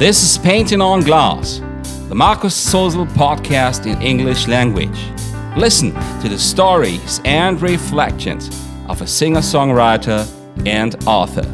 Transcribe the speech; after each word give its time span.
This 0.00 0.22
is 0.22 0.38
Painting 0.38 0.80
on 0.80 1.02
Glass, 1.02 1.60
the 2.08 2.14
Markus 2.14 2.54
Sozel 2.56 3.06
podcast 3.08 3.84
in 3.84 4.00
English 4.00 4.48
language. 4.48 4.98
Listen 5.58 5.92
to 6.22 6.28
the 6.30 6.38
stories 6.38 7.20
and 7.26 7.60
reflections 7.60 8.48
of 8.88 9.02
a 9.02 9.06
singer 9.06 9.40
songwriter 9.40 10.26
and 10.64 10.96
author. 11.06 11.44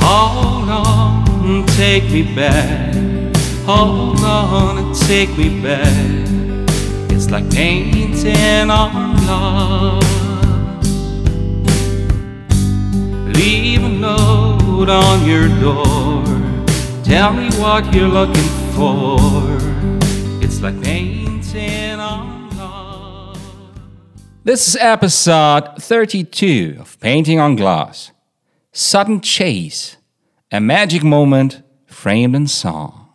Hold 0.00 0.68
on, 0.70 1.66
take 1.76 2.10
me 2.10 2.34
back. 2.34 2.96
Hold 3.64 4.18
on 4.18 4.92
take 5.06 5.30
me 5.38 5.62
back. 5.62 5.86
It's 7.12 7.30
like 7.30 7.48
painting 7.52 8.70
on 8.70 9.14
glass. 9.24 10.04
Leave 13.36 13.84
a 13.84 13.88
note 13.88 14.88
on 14.88 15.24
your 15.24 15.46
door. 15.60 16.09
Tell 17.10 17.32
me 17.32 17.50
what 17.58 17.92
you're 17.92 18.06
looking 18.06 18.48
for. 18.72 19.18
It's 20.40 20.60
like 20.60 20.80
painting 20.80 21.98
on 21.98 22.48
glass. 22.50 23.36
This 24.44 24.68
is 24.68 24.76
episode 24.76 25.82
32 25.82 26.76
of 26.78 27.00
Painting 27.00 27.40
on 27.40 27.56
Glass. 27.56 28.12
Sudden 28.70 29.20
Chase, 29.22 29.96
a 30.52 30.60
magic 30.60 31.02
moment 31.02 31.64
framed 31.86 32.36
in 32.36 32.46
song. 32.46 33.12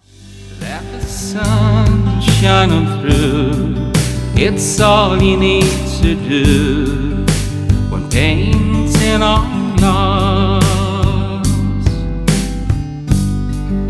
Let 0.59 0.83
the 0.91 0.99
sun 0.99 2.19
shine 2.19 2.71
on 2.71 2.99
through. 2.99 3.93
It's 4.35 4.77
all 4.81 5.23
you 5.23 5.37
need 5.37 5.71
to 6.01 6.15
do 6.15 7.25
when 7.89 8.09
painting 8.09 9.21
on 9.21 9.64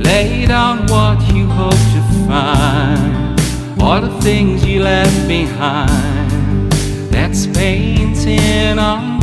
Lay 0.05 0.45
down 0.45 0.85
what 0.87 1.19
you 1.33 1.47
hope 1.47 1.71
to 1.71 2.01
find, 2.27 3.39
all 3.81 4.01
the 4.01 4.21
things 4.21 4.65
you 4.65 4.81
left 4.81 5.27
behind. 5.27 6.71
That's 7.11 7.47
painting 7.47 8.79
on. 8.79 9.15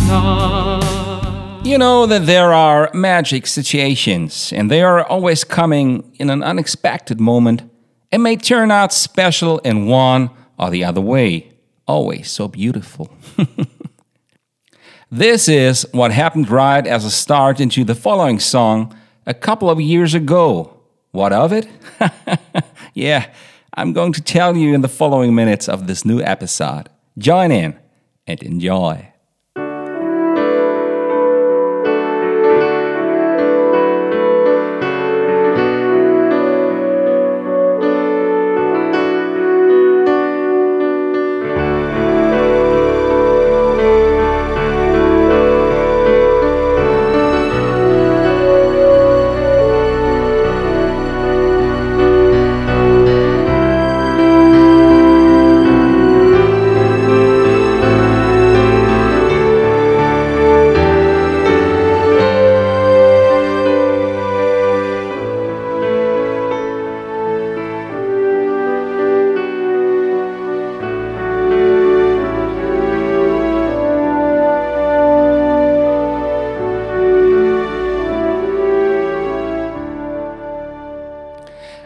You 1.65 1.79
know 1.79 2.07
that 2.07 2.27
there 2.27 2.53
are 2.53 2.91
magic 2.93 3.47
situations, 3.47 4.53
and 4.53 4.71
they 4.71 4.83
are 4.83 5.05
always 5.05 5.45
coming 5.45 6.13
in 6.19 6.29
an 6.29 6.43
unexpected 6.43 7.21
moment 7.21 7.63
and 8.11 8.23
may 8.23 8.37
turn 8.37 8.71
out 8.71 8.93
special 8.93 9.59
in 9.61 9.87
one 9.87 10.29
or 10.59 10.71
the 10.71 10.85
other 10.85 11.01
way. 11.01 11.53
Always 11.87 12.31
so 12.31 12.49
beautiful. 12.49 13.11
this 15.11 15.49
is 15.49 15.87
what 15.93 16.11
happened 16.13 16.51
right 16.51 16.87
as 16.87 17.05
a 17.05 17.11
start 17.11 17.61
into 17.61 17.85
the 17.85 17.95
following 17.95 18.39
song 18.41 18.95
a 19.27 19.35
couple 19.35 19.71
of 19.71 19.81
years 19.81 20.15
ago. 20.15 20.79
What 21.11 21.33
of 21.33 21.53
it? 21.53 21.69
yeah, 22.95 23.31
I'm 23.75 23.93
going 23.93 24.13
to 24.15 24.23
tell 24.23 24.57
you 24.57 24.75
in 24.75 24.81
the 24.81 24.89
following 24.89 25.35
minutes 25.35 25.69
of 25.69 25.87
this 25.87 26.05
new 26.05 26.21
episode. 26.23 26.89
Join 27.19 27.53
in 27.53 27.79
and 28.27 28.43
enjoy. 28.43 29.12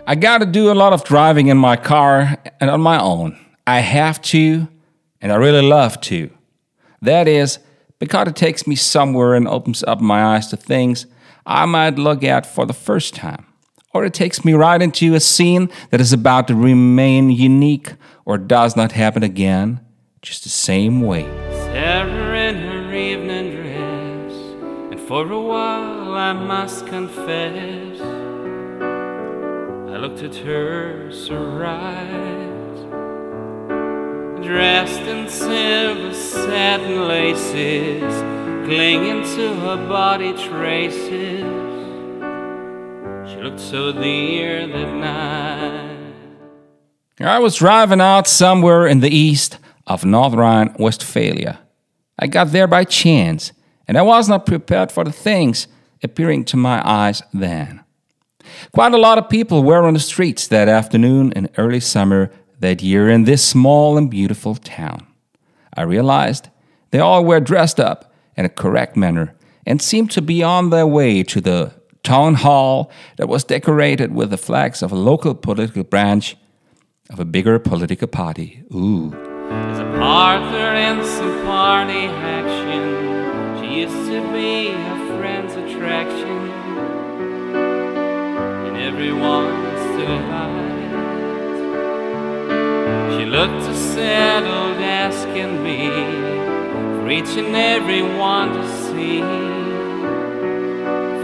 I 0.09 0.15
got 0.15 0.39
to 0.39 0.47
do 0.47 0.71
a 0.71 0.75
lot 0.75 0.93
of 0.93 1.03
driving 1.03 1.49
in 1.49 1.59
my 1.59 1.75
car 1.75 2.37
and 2.61 2.71
on 2.71 2.81
my 2.81 3.01
own. 3.01 3.37
I 3.67 3.81
have 3.81 4.23
to, 4.23 4.69
and 5.21 5.33
I 5.33 5.35
really 5.35 5.67
love 5.67 6.01
to. 6.03 6.31
That 7.03 7.27
is, 7.27 7.59
because 7.99 8.29
it 8.29 8.37
takes 8.37 8.69
me 8.69 8.77
somewhere 8.77 9.35
and 9.35 9.49
opens 9.49 9.83
up 9.83 10.01
my 10.01 10.37
eyes 10.37 10.47
to 10.49 10.57
things 10.57 11.07
I 11.45 11.65
might 11.67 11.99
look 11.99 12.23
at 12.23 12.47
for 12.47 12.67
the 12.67 12.73
first 12.73 13.17
time. 13.17 13.47
Or 13.93 14.05
it 14.05 14.15
takes 14.15 14.45
me 14.45 14.53
right 14.53 14.81
into 14.81 15.15
a 15.15 15.21
scene 15.21 15.71
that 15.91 16.01
is 16.01 16.13
about 16.13 16.47
to 16.49 16.55
remain 16.55 17.31
unique 17.31 17.95
or 18.25 18.39
does 18.39 18.77
not 18.77 18.93
happen 18.93 19.25
again, 19.25 19.81
just 20.23 20.45
the 20.45 20.51
same 20.51 21.01
way. 21.01 21.23
Sarah 21.51 22.51
in 22.51 22.55
her 22.55 22.95
evening 22.95 23.57
dress, 23.57 24.33
and 24.93 25.01
for 25.01 25.33
a 25.33 25.41
while 25.41 26.15
I 26.15 26.33
must 26.33 26.87
confess. 26.87 27.86
I 29.97 29.99
looked 29.99 30.23
at 30.23 30.37
her 30.37 31.11
surprised, 31.11 32.91
dressed 34.45 35.01
in 35.01 35.27
silver 35.27 36.13
satin 36.13 37.09
laces, 37.09 38.03
clinging 38.67 39.23
to 39.23 39.55
her 39.55 39.89
body 39.89 40.35
traces. 40.35 41.41
She 43.27 43.37
looked 43.41 43.59
so 43.59 43.93
dear 43.93 44.67
that 44.67 44.93
night. 44.93 46.13
I 47.19 47.39
was 47.39 47.57
driving 47.57 48.03
out 48.03 48.27
somewhere 48.27 48.87
in 48.87 49.01
the 49.01 49.09
east 49.09 49.59
of 49.87 50.05
North 50.05 50.35
Rhine-Westphalia. 50.35 51.59
I 52.19 52.27
got 52.27 52.49
there 52.49 52.67
by 52.67 52.85
chance, 52.85 53.53
and 53.89 53.97
I 53.97 54.03
was 54.03 54.29
not 54.29 54.45
prepared 54.45 54.93
for 54.93 55.05
the 55.05 55.11
things 55.11 55.69
appearing 56.03 56.45
to 56.47 56.59
my 56.59 56.87
eyes 56.87 57.23
then. 57.33 57.83
Quite 58.73 58.95
a 58.95 58.99
lot 58.99 59.19
of 59.19 59.29
people 59.29 59.63
were 59.63 59.85
on 59.85 59.95
the 59.95 60.01
streets 60.01 60.47
that 60.49 60.69
afternoon 60.69 61.33
in 61.33 61.49
early 61.57 61.81
summer 61.81 62.31
that 62.61 62.83
year 62.83 63.11
in 63.11 63.25
this 63.25 63.45
small 63.45 63.99
and 63.99 64.11
beautiful 64.11 64.55
town. 64.55 65.07
I 65.75 65.83
realized 65.83 66.49
they 66.91 66.99
all 66.99 67.25
were 67.25 67.41
dressed 67.41 67.79
up 67.79 68.13
in 68.37 68.45
a 68.45 68.51
correct 68.51 68.97
manner 68.97 69.35
and 69.67 69.83
seemed 69.83 70.11
to 70.13 70.23
be 70.23 70.43
on 70.43 70.71
their 70.71 70.87
way 70.87 71.23
to 71.25 71.41
the 71.41 71.73
town 72.03 72.35
hall 72.35 72.91
that 73.17 73.29
was 73.29 73.45
decorated 73.45 74.15
with 74.15 74.31
the 74.31 74.39
flags 74.39 74.83
of 74.83 74.93
a 74.93 74.97
local 74.97 75.35
political 75.35 75.83
branch 75.83 76.37
of 77.11 77.21
a 77.21 77.25
bigger 77.25 77.59
political 77.59 78.09
party. 78.09 78.63
Ooh. 78.73 79.11
There's 79.11 79.79
a 79.79 79.99
partner 79.99 80.75
in 80.75 81.05
some 81.05 81.45
party. 81.45 82.36
Everyone's. 88.87 89.67
She 93.17 93.25
looked 93.25 93.65
so 93.65 93.73
settled, 93.75 94.79
asking 94.79 95.63
me 95.65 95.89
for 97.01 97.11
each 97.11 97.37
and 97.37 97.57
every 97.57 98.03
one 98.03 98.53
to 98.53 98.69
see, 98.85 99.21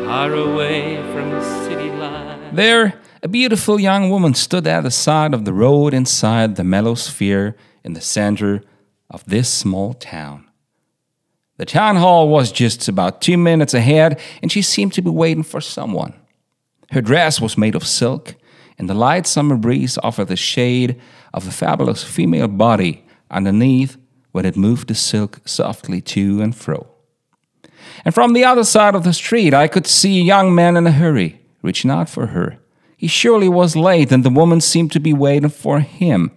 far 0.04 0.34
away 0.34 0.96
from 1.12 1.30
the 1.30 1.42
city 1.64 1.90
light. 1.90 2.50
There, 2.52 3.00
a 3.22 3.28
beautiful 3.28 3.78
young 3.78 4.10
woman 4.10 4.34
stood 4.34 4.66
at 4.66 4.80
the 4.82 4.90
side 4.90 5.32
of 5.32 5.44
the 5.44 5.52
road 5.52 5.94
inside 5.94 6.56
the 6.56 6.64
mellow 6.64 6.96
sphere 6.96 7.56
in 7.84 7.92
the 7.92 8.00
center 8.00 8.62
of 9.08 9.24
this 9.26 9.48
small 9.48 9.94
town. 9.94 10.48
The 11.58 11.66
town 11.66 11.96
hall 11.96 12.28
was 12.28 12.50
just 12.50 12.88
about 12.88 13.20
two 13.20 13.36
minutes 13.36 13.74
ahead, 13.74 14.18
and 14.42 14.50
she 14.50 14.62
seemed 14.62 14.94
to 14.94 15.02
be 15.02 15.10
waiting 15.10 15.44
for 15.44 15.60
someone. 15.60 16.14
Her 16.92 17.00
dress 17.00 17.40
was 17.40 17.56
made 17.56 17.74
of 17.74 17.86
silk, 17.86 18.34
and 18.78 18.88
the 18.88 18.94
light 18.94 19.26
summer 19.26 19.56
breeze 19.56 19.98
offered 20.02 20.28
the 20.28 20.36
shade 20.36 21.00
of 21.32 21.48
a 21.48 21.50
fabulous 21.50 22.04
female 22.04 22.48
body 22.48 23.06
underneath 23.30 23.96
when 24.32 24.44
it 24.44 24.58
moved 24.58 24.88
the 24.88 24.94
silk 24.94 25.40
softly 25.46 26.02
to 26.02 26.42
and 26.42 26.54
fro. 26.54 26.86
And 28.04 28.14
from 28.14 28.34
the 28.34 28.44
other 28.44 28.64
side 28.64 28.94
of 28.94 29.04
the 29.04 29.14
street, 29.14 29.54
I 29.54 29.68
could 29.68 29.86
see 29.86 30.20
a 30.20 30.24
young 30.24 30.54
man 30.54 30.76
in 30.76 30.86
a 30.86 30.92
hurry, 30.92 31.40
reaching 31.62 31.90
out 31.90 32.10
for 32.10 32.26
her. 32.26 32.58
He 32.94 33.06
surely 33.06 33.48
was 33.48 33.74
late, 33.74 34.12
and 34.12 34.22
the 34.22 34.28
woman 34.28 34.60
seemed 34.60 34.92
to 34.92 35.00
be 35.00 35.14
waiting 35.14 35.48
for 35.48 35.80
him. 35.80 36.30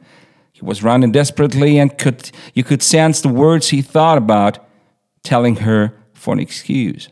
He 0.54 0.64
was 0.64 0.84
running 0.84 1.12
desperately, 1.12 1.78
and 1.78 1.98
could, 1.98 2.32
you 2.54 2.64
could 2.64 2.82
sense 2.82 3.20
the 3.20 3.28
words 3.28 3.70
he 3.70 3.82
thought 3.82 4.18
about, 4.18 4.66
telling 5.22 5.58
her 5.58 5.94
for 6.14 6.34
an 6.34 6.40
excuse, 6.40 7.10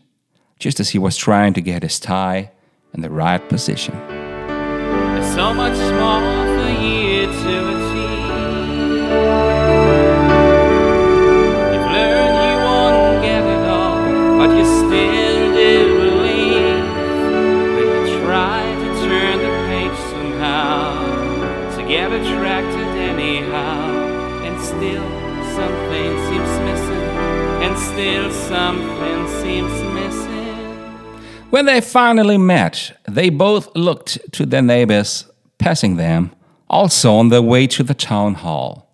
just 0.60 0.80
as 0.80 0.92
he 0.92 0.98
was 0.98 1.18
trying 1.18 1.54
to 1.56 1.62
get 1.62 1.84
his 1.84 2.00
tie 2.00 2.53
in 2.94 3.02
the 3.02 3.10
right 3.10 3.50
position. 3.50 3.96
There's 4.08 5.34
so 5.34 5.54
much 5.54 5.76
for 5.76 6.70
you 6.82 7.26
to 7.26 7.56
achieve. 7.74 8.14
You've 11.74 11.90
learned 11.98 12.38
you 12.48 12.56
won't 12.68 13.18
get 13.24 13.44
it 13.44 13.66
all, 13.68 14.04
but 14.38 14.50
you 14.56 14.66
still 14.66 15.44
do 15.54 15.74
believe. 16.04 16.86
When 17.76 17.88
you 17.90 18.04
try 18.26 18.62
to 18.84 18.90
turn 19.08 19.36
the 19.40 19.54
page 19.68 19.98
somehow, 20.12 21.76
to 21.76 21.82
get 21.88 22.12
attracted 22.12 22.90
anyhow, 23.12 24.46
and 24.46 24.56
still 24.62 25.10
something 25.56 26.12
seems 26.28 26.54
missing, 26.68 27.10
and 27.64 27.74
still 27.78 28.32
something 28.32 29.28
seems. 29.42 29.83
When 31.54 31.68
they 31.68 31.82
finally 31.82 32.40
met, 32.40 32.98
they 33.08 33.30
both 33.30 33.76
looked 33.76 34.18
to 34.32 34.44
their 34.44 34.64
neighbors 34.64 35.30
passing 35.60 35.98
them, 35.98 36.32
also 36.68 37.14
on 37.14 37.30
their 37.30 37.44
way 37.44 37.68
to 37.68 37.84
the 37.84 37.94
town 37.94 38.34
hall. 38.34 38.90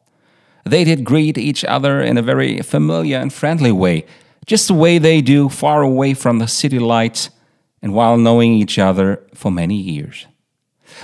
They 0.66 0.84
did 0.84 1.06
greet 1.06 1.38
each 1.38 1.64
other 1.64 2.02
in 2.02 2.18
a 2.18 2.22
very 2.22 2.62
familiar 2.62 3.18
and 3.18 3.32
friendly 3.32 3.72
way, 3.72 4.06
just 4.46 4.68
the 4.68 4.74
way 4.74 4.98
they 4.98 5.22
do 5.22 5.48
far 5.48 5.84
away 5.84 6.14
from 6.14 6.40
the 6.40 6.50
city 6.50 6.80
lights 6.80 7.30
and 7.82 7.94
while 7.94 8.18
knowing 8.18 8.52
each 8.52 8.78
other 8.78 9.24
for 9.34 9.50
many 9.50 9.76
years. 9.76 10.28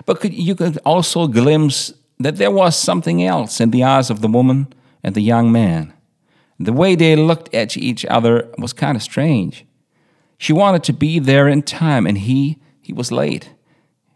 But 0.06 0.20
could, 0.20 0.34
you 0.34 0.56
could 0.56 0.78
also 0.80 1.26
glimpse 1.26 1.94
that 2.20 2.36
there 2.36 2.52
was 2.52 2.78
something 2.78 3.24
else 3.24 3.62
in 3.62 3.72
the 3.72 3.86
eyes 3.86 4.10
of 4.10 4.20
the 4.20 4.28
woman 4.28 4.74
and 5.06 5.16
the 5.16 5.22
young 5.22 5.54
man. 5.54 5.94
The 6.60 6.74
way 6.74 6.96
they 6.96 7.16
looked 7.16 7.56
at 7.56 7.78
each 7.78 8.04
other 8.08 8.52
was 8.58 8.74
kind 8.74 8.98
of 8.98 9.04
strange. 9.04 9.66
She 10.38 10.54
wanted 10.54 10.84
to 10.84 10.94
be 10.94 11.20
there 11.20 11.48
in 11.48 11.64
time, 11.64 12.06
and 12.06 12.18
he, 12.18 12.60
he 12.82 12.94
was 12.94 13.12
late. 13.12 13.52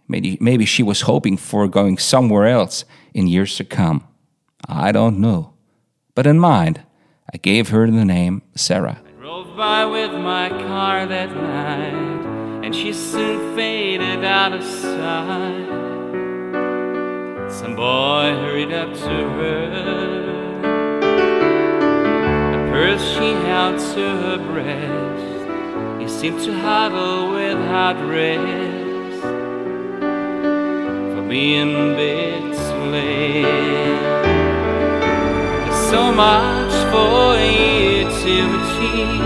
Maybe, 0.08 0.38
maybe 0.42 0.66
she 0.66 0.84
was 0.84 1.02
hoping 1.02 1.38
for 1.38 1.68
going 1.68 1.98
somewhere 1.98 2.48
else 2.48 2.84
in 3.14 3.28
years 3.28 3.56
to 3.58 3.64
come. 3.64 4.08
I 4.68 4.92
don't 4.92 5.20
know. 5.20 5.54
But 6.16 6.28
in 6.28 6.40
mind, 6.40 6.82
I 7.34 7.38
gave 7.38 7.70
her 7.70 7.90
the 7.90 8.04
name 8.06 8.42
Sarah. 8.56 9.02
I 9.06 9.12
drove 9.22 9.56
by 9.56 9.86
with 9.86 10.12
my 10.12 10.50
car 10.50 11.06
that 11.06 11.36
night, 11.36 12.66
and 12.66 12.76
she 12.76 12.92
soon 12.92 13.56
faded 13.56 14.26
out 14.26 14.54
of 14.54 14.64
sight. 14.64 15.68
Some 17.52 17.76
boy 17.76 18.36
hurried 18.42 18.74
up 18.74 18.94
to 18.94 19.00
her, 19.38 20.62
a 22.54 22.72
purse 22.72 23.04
she 23.14 23.32
held 23.48 23.80
to 23.96 24.18
her 24.22 24.38
breast. 24.52 25.09
He 26.10 26.16
seemed 26.16 26.42
to 26.42 26.52
huddle 26.52 27.30
without 27.34 27.98
rest, 28.10 29.22
for 31.14 31.24
being 31.30 31.96
big 31.96 32.42
too 32.52 32.84
late. 32.90 33.46
There's 35.64 35.82
so 35.92 36.12
much 36.12 36.74
for 36.92 37.38
you 37.38 38.10
to 38.22 38.36
achieve. 38.58 39.24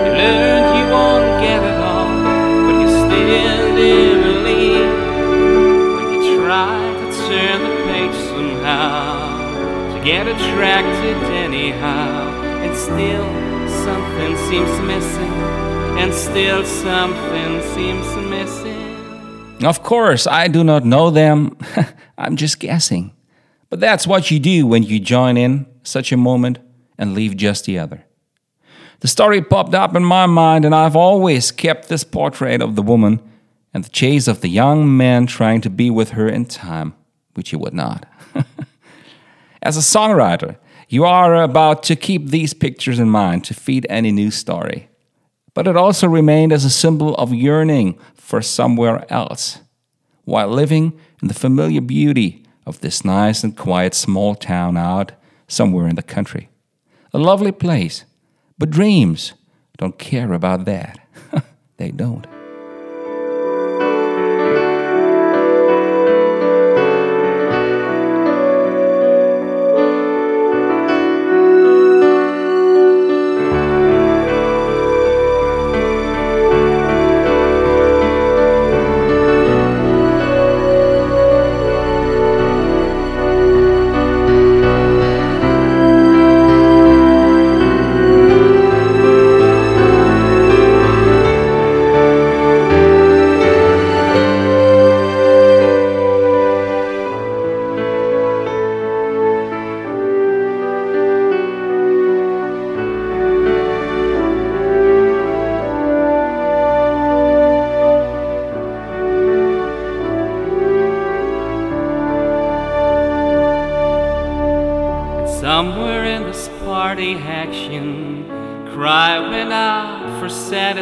You 0.00 0.12
learned 0.22 0.68
you 0.78 0.84
won't 0.90 1.32
get 1.44 1.60
it 1.62 1.78
all, 1.78 2.08
but 2.64 2.76
you 2.80 2.88
still 3.04 3.66
do 3.76 3.94
believe. 4.28 4.92
When 5.94 6.08
you 6.14 6.20
try 6.40 6.80
to 7.00 7.06
turn 7.28 7.58
the 7.68 7.72
page 7.84 8.16
somehow, 8.30 9.94
to 9.94 9.98
get 10.02 10.24
attracted 10.26 11.18
anyhow, 11.34 12.31
and 12.62 12.76
still 12.76 13.24
something 13.84 14.36
seems 14.48 14.80
missing, 14.80 15.32
and 15.98 16.14
still 16.14 16.64
something 16.64 17.62
seems 17.74 18.16
missing. 18.30 19.64
Of 19.64 19.82
course, 19.82 20.26
I 20.26 20.48
do 20.48 20.64
not 20.64 20.84
know 20.84 21.10
them. 21.10 21.56
I'm 22.18 22.36
just 22.36 22.58
guessing. 22.58 23.12
But 23.70 23.80
that's 23.80 24.06
what 24.06 24.30
you 24.30 24.38
do 24.38 24.66
when 24.66 24.82
you 24.82 25.00
join 25.00 25.36
in 25.36 25.66
such 25.82 26.12
a 26.12 26.16
moment 26.16 26.58
and 26.98 27.14
leave 27.14 27.36
just 27.36 27.64
the 27.64 27.78
other. 27.78 28.04
The 29.00 29.08
story 29.08 29.42
popped 29.42 29.74
up 29.74 29.96
in 29.96 30.04
my 30.04 30.26
mind, 30.26 30.64
and 30.64 30.74
I've 30.74 30.94
always 30.94 31.50
kept 31.50 31.88
this 31.88 32.04
portrait 32.04 32.62
of 32.62 32.76
the 32.76 32.82
woman 32.82 33.20
and 33.74 33.82
the 33.82 33.90
chase 33.90 34.28
of 34.28 34.40
the 34.40 34.48
young 34.48 34.96
man 34.96 35.26
trying 35.26 35.60
to 35.62 35.70
be 35.70 35.90
with 35.90 36.10
her 36.10 36.28
in 36.28 36.44
time, 36.44 36.94
which 37.34 37.50
he 37.50 37.56
would 37.56 37.74
not. 37.74 38.06
As 39.62 39.76
a 39.76 39.80
songwriter, 39.80 40.56
you 40.92 41.06
are 41.06 41.42
about 41.42 41.82
to 41.84 41.96
keep 41.96 42.26
these 42.26 42.52
pictures 42.52 42.98
in 42.98 43.08
mind 43.08 43.42
to 43.44 43.54
feed 43.54 43.86
any 43.88 44.12
new 44.12 44.30
story. 44.30 44.90
But 45.54 45.66
it 45.66 45.74
also 45.74 46.06
remained 46.06 46.52
as 46.52 46.66
a 46.66 46.70
symbol 46.70 47.14
of 47.14 47.32
yearning 47.32 47.98
for 48.14 48.42
somewhere 48.42 49.10
else, 49.10 49.60
while 50.26 50.48
living 50.48 51.00
in 51.22 51.28
the 51.28 51.34
familiar 51.34 51.80
beauty 51.80 52.44
of 52.66 52.80
this 52.80 53.06
nice 53.06 53.42
and 53.42 53.56
quiet 53.56 53.94
small 53.94 54.34
town 54.34 54.76
out 54.76 55.12
somewhere 55.48 55.88
in 55.88 55.96
the 55.96 56.02
country. 56.02 56.50
A 57.14 57.18
lovely 57.18 57.52
place, 57.52 58.04
but 58.58 58.68
dreams 58.68 59.32
don't 59.78 59.98
care 59.98 60.34
about 60.34 60.66
that. 60.66 60.98
they 61.78 61.90
don't. 61.90 62.26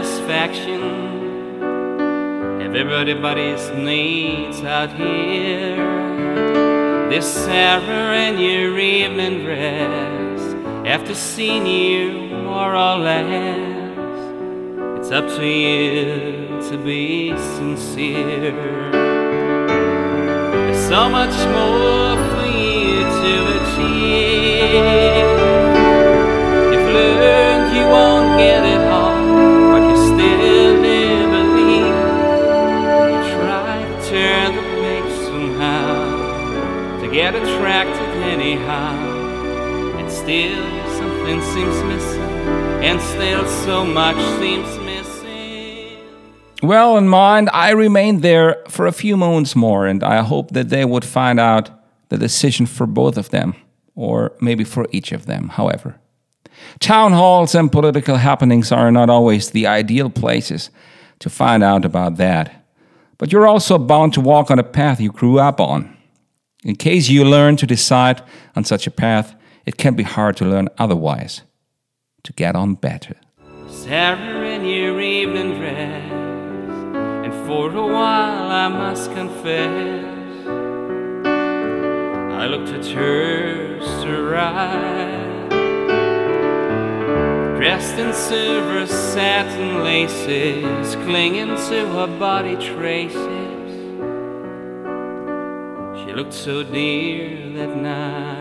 Satisfaction. 0.02 0.80
Everybody's 2.62 3.68
needs 3.70 4.62
out 4.62 4.90
here. 4.92 5.76
This 7.10 7.26
Sarah 7.26 8.28
in 8.28 8.38
your 8.38 8.78
evening 8.78 9.44
dress, 9.44 10.40
after 10.86 11.14
seeing 11.14 11.66
you 11.66 12.28
more 12.44 12.74
or 12.74 12.96
less, 12.98 13.88
it's 14.98 15.10
up 15.10 15.26
to 15.36 15.44
you 15.44 16.46
to 16.70 16.78
be 16.78 17.36
sincere. 17.56 18.52
There's 20.52 20.88
so 20.88 21.08
much 21.10 21.36
more 21.56 22.16
for 22.30 22.46
you 22.46 23.02
to 23.20 23.32
achieve. 23.56 24.49
Get 37.12 37.34
attracted 37.34 38.08
anyhow, 38.22 38.94
and 39.98 40.10
still 40.10 40.64
something 40.96 41.42
seems 41.42 41.82
missing, 41.82 42.20
and 42.82 43.00
still 43.00 43.46
so 43.64 43.84
much 43.84 44.16
seems 44.38 44.78
missing. 44.78 45.98
Well, 46.62 46.96
in 46.98 47.08
mind, 47.08 47.50
I 47.52 47.70
remained 47.70 48.22
there 48.22 48.62
for 48.68 48.86
a 48.86 48.92
few 48.92 49.16
moments 49.16 49.56
more, 49.56 49.86
and 49.86 50.04
I 50.04 50.22
hoped 50.22 50.54
that 50.54 50.68
they 50.68 50.84
would 50.84 51.04
find 51.04 51.40
out 51.40 51.70
the 52.10 52.18
decision 52.18 52.66
for 52.66 52.86
both 52.86 53.16
of 53.16 53.30
them, 53.30 53.54
or 53.96 54.32
maybe 54.40 54.62
for 54.62 54.86
each 54.92 55.10
of 55.10 55.26
them, 55.26 55.48
however. 55.48 55.96
Town 56.78 57.12
halls 57.12 57.54
and 57.54 57.72
political 57.72 58.16
happenings 58.16 58.70
are 58.70 58.92
not 58.92 59.10
always 59.10 59.50
the 59.50 59.66
ideal 59.66 60.10
places 60.10 60.70
to 61.18 61.28
find 61.30 61.64
out 61.64 61.84
about 61.84 62.18
that, 62.18 62.64
but 63.18 63.32
you're 63.32 63.48
also 63.48 63.78
bound 63.78 64.14
to 64.14 64.20
walk 64.20 64.50
on 64.50 64.58
a 64.58 64.64
path 64.64 65.00
you 65.00 65.10
grew 65.10 65.38
up 65.38 65.60
on. 65.60 65.96
In 66.62 66.76
case 66.76 67.08
you 67.08 67.24
learn 67.24 67.56
to 67.56 67.66
decide 67.66 68.22
on 68.54 68.64
such 68.64 68.86
a 68.86 68.90
path, 68.90 69.34
it 69.64 69.78
can 69.78 69.94
be 69.94 70.02
hard 70.02 70.36
to 70.36 70.44
learn 70.44 70.68
otherwise, 70.76 71.40
to 72.22 72.34
get 72.34 72.54
on 72.54 72.74
better. 72.74 73.16
Sarah 73.68 74.46
in 74.46 74.66
your 74.66 75.00
evening 75.00 75.58
dress, 75.58 76.12
and 77.24 77.32
for 77.46 77.74
a 77.74 77.86
while 77.86 78.50
I 78.50 78.68
must 78.68 79.10
confess, 79.12 80.04
I 82.42 82.46
looked 82.46 82.68
at 82.70 82.84
her 82.86 83.78
to 84.02 84.22
right, 84.22 85.48
dressed 87.56 87.96
in 87.98 88.12
silver 88.12 88.86
satin 88.86 89.82
laces, 89.82 90.94
clinging 91.06 91.56
to 91.68 91.86
her 91.94 92.18
body 92.18 92.56
traces. 92.56 93.39
She 96.10 96.16
looked 96.16 96.34
so 96.34 96.64
dear 96.64 97.50
that 97.50 97.76
night. 97.76 98.39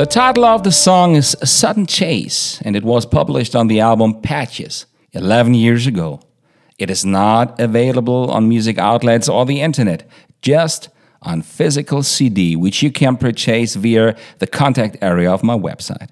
The 0.00 0.06
title 0.06 0.46
of 0.46 0.62
the 0.62 0.72
song 0.72 1.14
is 1.14 1.36
Sudden 1.44 1.84
Chase, 1.84 2.58
and 2.62 2.74
it 2.74 2.84
was 2.84 3.04
published 3.04 3.54
on 3.54 3.66
the 3.66 3.80
album 3.80 4.22
Patches 4.22 4.86
11 5.12 5.52
years 5.52 5.86
ago. 5.86 6.22
It 6.78 6.88
is 6.88 7.04
not 7.04 7.60
available 7.60 8.30
on 8.30 8.48
music 8.48 8.78
outlets 8.78 9.28
or 9.28 9.44
the 9.44 9.60
internet, 9.60 10.08
just 10.40 10.88
on 11.20 11.42
physical 11.42 12.02
CD, 12.02 12.56
which 12.56 12.82
you 12.82 12.90
can 12.90 13.18
purchase 13.18 13.74
via 13.74 14.16
the 14.38 14.46
contact 14.46 14.96
area 15.02 15.30
of 15.30 15.42
my 15.42 15.54
website. 15.54 16.08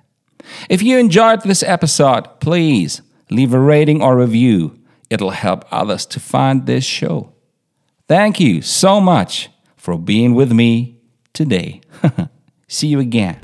If 0.68 0.82
you 0.82 0.98
enjoyed 0.98 1.40
this 1.40 1.62
episode, 1.62 2.40
please 2.40 3.00
leave 3.30 3.54
a 3.54 3.58
rating 3.58 4.02
or 4.02 4.18
review. 4.18 4.78
It'll 5.08 5.30
help 5.30 5.64
others 5.70 6.04
to 6.12 6.20
find 6.20 6.66
this 6.66 6.84
show. 6.84 7.32
Thank 8.06 8.38
you 8.38 8.60
so 8.60 9.00
much 9.00 9.48
for 9.78 9.98
being 9.98 10.34
with 10.34 10.52
me 10.52 11.00
today. 11.32 11.80
See 12.68 12.88
you 12.88 13.00
again. 13.00 13.40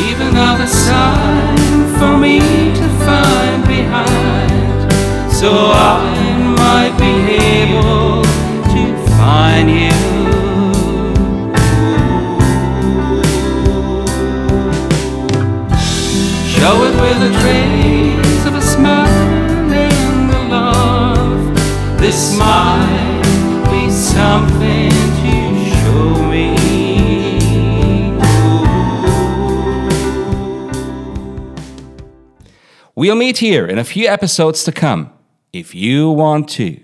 Leave 0.00 0.20
another 0.20 0.66
sign 0.66 1.58
for 1.98 2.16
me 2.16 2.40
to 2.74 2.88
find 3.04 3.62
behind, 3.66 4.92
so 5.30 5.50
I 5.52 6.38
might 6.56 6.96
be 6.98 7.14
able 7.36 8.22
to 8.72 9.08
find 9.18 9.70
you. 9.70 10.09
Here 33.40 33.66
in 33.66 33.78
a 33.78 33.84
few 33.84 34.06
episodes 34.06 34.62
to 34.64 34.70
come, 34.70 35.10
if 35.52 35.74
you 35.74 36.10
want 36.10 36.48
to. 36.50 36.78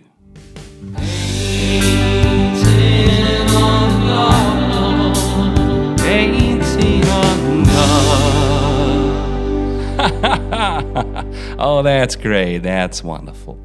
Oh, 11.59 11.83
that's 11.83 12.17
great. 12.17 12.59
That's 12.59 13.03
wonderful. 13.03 13.56